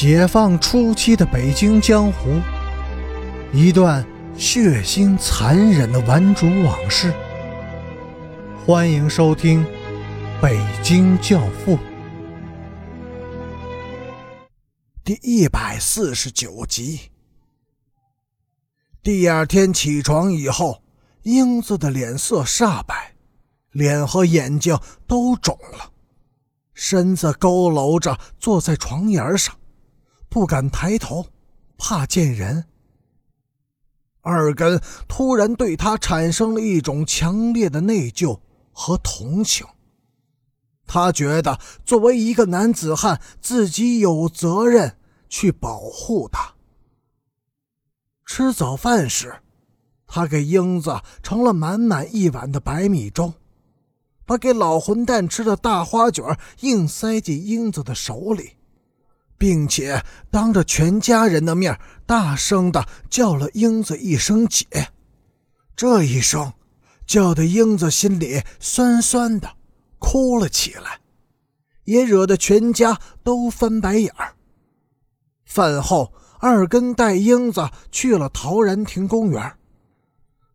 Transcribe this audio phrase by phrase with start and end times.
[0.00, 2.40] 解放初期的北京江湖，
[3.52, 7.12] 一段血腥残忍的顽主往事。
[8.64, 9.64] 欢迎收听
[10.40, 11.76] 《北京教父》
[15.02, 17.10] 第一百四十九集。
[19.02, 20.80] 第二天起床以后，
[21.24, 23.14] 英子的脸色煞白，
[23.72, 24.78] 脸和眼睛
[25.08, 25.90] 都肿了，
[26.72, 29.52] 身子佝偻着坐在床沿上。
[30.28, 31.26] 不敢抬头，
[31.76, 32.64] 怕见人。
[34.20, 38.40] 二根突然对他产生了一种强烈的内疚
[38.72, 39.66] 和同情。
[40.86, 46.54] 他觉得作为一个男子汉，自己有责任去保护他。
[48.26, 49.40] 吃早饭时，
[50.06, 53.32] 他给英子盛了满满一碗的白米粥，
[54.26, 58.57] 把给老混蛋吃的大花卷硬塞进英子的手里。
[59.38, 64.66] 并且当着全家人的面，大声的叫了英子一声“姐”，
[65.76, 66.52] 这一声
[67.06, 69.56] 叫的英子心里酸酸的，
[70.00, 71.00] 哭了起来，
[71.84, 74.34] 也惹得全家都翻白眼儿。
[75.44, 79.56] 饭后，二根带英子去了陶然亭公园，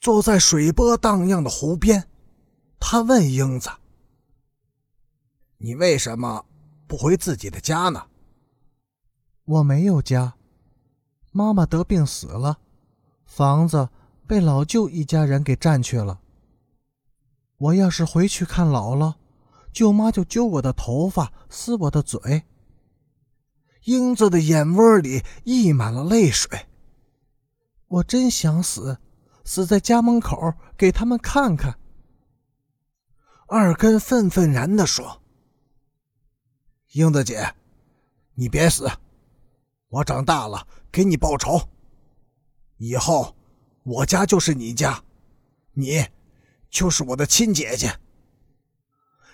[0.00, 2.08] 坐在水波荡漾的湖边，
[2.80, 3.70] 他问英子
[5.58, 6.44] ：“你为什么
[6.86, 8.02] 不回自己的家呢？”
[9.46, 10.34] 我没有家，
[11.30, 12.58] 妈妈得病死了，
[13.26, 13.90] 房子
[14.26, 16.20] 被老舅一家人给占去了。
[17.58, 19.14] 我要是回去看姥姥，
[19.70, 22.44] 舅妈就揪我的头发，撕我的嘴。
[23.84, 26.66] 英子的眼窝里溢满了泪水。
[27.88, 28.98] 我真想死，
[29.44, 31.78] 死在家门口给他们看看。
[33.46, 35.20] 二根愤愤然地说
[36.92, 37.54] ：“英子姐，
[38.36, 38.90] 你别死。”
[39.94, 41.60] 我长大了，给你报仇。
[42.78, 43.36] 以后，
[43.84, 45.00] 我家就是你家，
[45.72, 46.04] 你
[46.68, 47.96] 就是我的亲姐姐。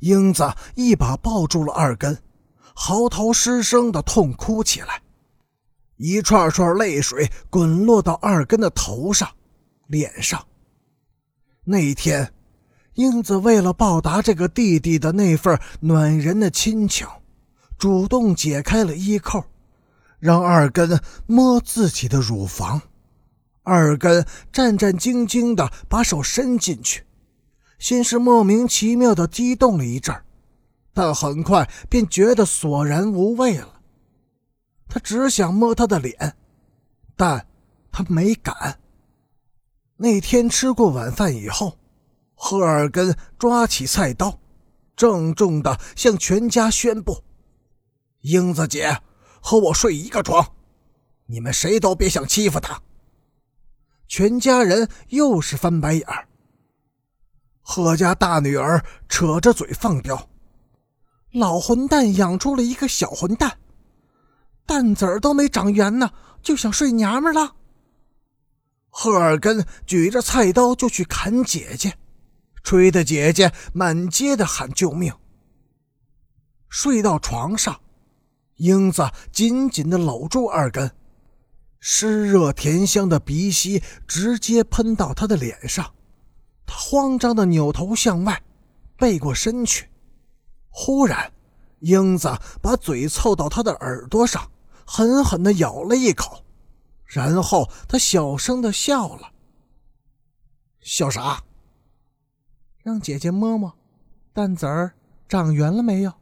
[0.00, 2.22] 英子一把抱住了二根，
[2.74, 5.00] 嚎啕失声的痛哭起来，
[5.96, 9.26] 一串串泪水滚落到二根的头上、
[9.86, 10.46] 脸上。
[11.64, 12.30] 那一天，
[12.92, 17.06] 英子为了报答这个弟弟的那份暖人的亲情，
[17.78, 19.42] 主动解开了衣扣。
[20.22, 22.80] 让二根摸自己的乳房，
[23.64, 27.04] 二根战战兢兢地把手伸进去，
[27.76, 30.14] 先是莫名其妙地激动了一阵
[30.92, 33.80] 但很快便觉得索然无味了。
[34.88, 36.36] 他只想摸她的脸，
[37.16, 37.44] 但
[37.90, 38.78] 他没敢。
[39.96, 41.76] 那天吃过晚饭以后，
[42.36, 44.38] 赫尔根抓起菜刀，
[44.94, 47.24] 郑重地向全家宣布
[48.22, 48.96] ：“英子姐。”
[49.44, 50.54] 和我睡一个床，
[51.26, 52.80] 你们谁都别想欺负他。
[54.06, 56.28] 全家人又是翻白眼儿。
[57.60, 60.30] 贺家大女儿扯着嘴放飙
[61.34, 63.58] ：“老混蛋养出了一个小混蛋，
[64.64, 67.56] 蛋子儿都没长圆呢，就想睡娘们了。”
[68.90, 71.98] 赫尔根举着菜刀就去砍姐姐，
[72.62, 75.12] 吹得姐姐满街的喊救命。
[76.68, 77.80] 睡到床上。
[78.62, 80.92] 英子紧紧地搂住二根，
[81.80, 85.92] 湿热甜香的鼻息直接喷到他的脸上。
[86.64, 88.40] 他慌张地扭头向外，
[88.96, 89.88] 背过身去。
[90.70, 91.32] 忽然，
[91.80, 94.48] 英子把嘴凑到他的耳朵上，
[94.86, 96.44] 狠狠地咬了一口，
[97.04, 99.32] 然后他小声地笑了。
[100.78, 101.42] 笑啥？
[102.84, 103.74] 让姐姐摸摸，
[104.32, 104.94] 蛋子儿
[105.28, 106.12] 长圆了没有？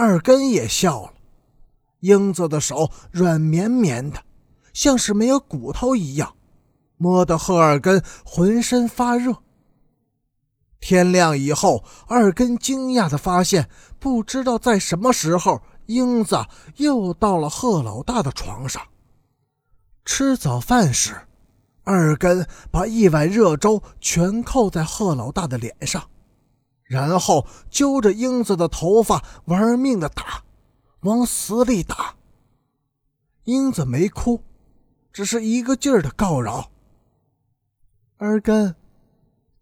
[0.00, 1.12] 二根也笑了，
[1.98, 4.22] 英子的手软绵绵的，
[4.72, 6.36] 像是没有骨头一样，
[6.98, 9.34] 摸得贺二根浑身发热。
[10.78, 16.46] 天亮以后，二根惊讶的发现，不知道在什么时候，英子
[16.76, 18.80] 又到了贺老大的床上。
[20.04, 21.16] 吃早饭时，
[21.82, 26.08] 二根把一碗热粥全扣在贺老大的脸上。
[26.88, 30.42] 然后揪着英子的头发玩命的打，
[31.00, 32.16] 往死里打。
[33.44, 34.42] 英子没哭，
[35.12, 36.70] 只是一个劲儿的告饶
[38.16, 38.74] ：“二根，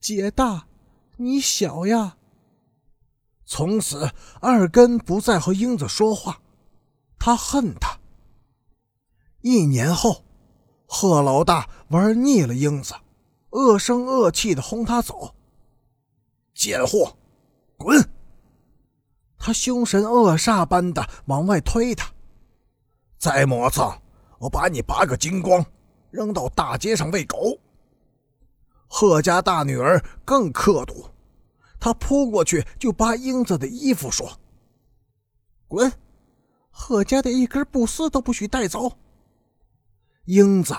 [0.00, 0.66] 姐大，
[1.16, 2.16] 你小呀。”
[3.44, 6.40] 从此，二根不再和英子说话，
[7.18, 7.98] 他恨她。
[9.40, 10.24] 一年后，
[10.86, 12.94] 贺老大玩腻了英子，
[13.50, 15.35] 恶声恶气的轰他走。
[16.56, 17.14] 贱货，
[17.76, 18.02] 滚！
[19.36, 22.10] 他凶神恶煞般的往外推他，
[23.18, 23.86] 再磨蹭，
[24.38, 25.64] 我把你拔个精光，
[26.10, 27.58] 扔到大街上喂狗。
[28.88, 31.10] 贺家大女儿更刻毒，
[31.78, 34.26] 她扑过去就扒英子的衣服，说
[35.68, 35.92] ：“滚！
[36.70, 38.90] 贺家的一根布丝都不许带走。”
[40.24, 40.74] 英子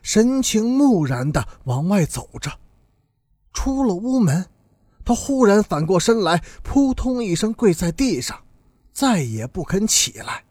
[0.00, 2.50] 神情木然的往外走着，
[3.52, 4.48] 出了屋门，
[5.08, 8.38] 他忽然反过身来，扑通一声跪在地上，
[8.92, 10.44] 再也不肯起来。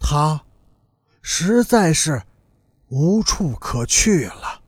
[0.00, 0.42] 他
[1.20, 2.20] 实在是
[2.88, 4.61] 无处可去了。